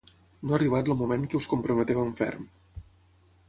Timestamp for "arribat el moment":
0.59-1.29